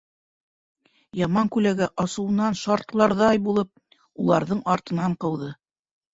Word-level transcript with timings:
Яман 1.19 1.51
күләгә, 1.55 1.89
асыуынан 2.05 2.57
шартларҙай 2.63 3.43
булып, 3.49 3.71
уларҙың 4.27 4.65
артынан 4.79 5.17
ҡыуҙы. 5.27 5.55